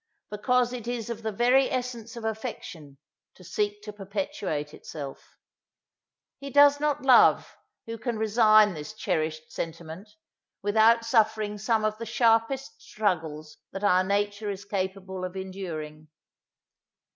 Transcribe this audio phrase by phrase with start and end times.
[0.31, 2.97] Because it is of the very essence of affection,
[3.35, 5.37] to seek to perpetuate itself.
[6.39, 10.09] He does not love, who can resign this cherished sentiment,
[10.63, 16.07] without suffering some of the sharpest struggles that our nature is capable of enduring.